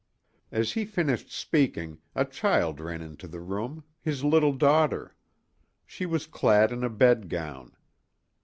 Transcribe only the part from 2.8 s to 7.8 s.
into the room—his little daughter. She was clad in a bedgown.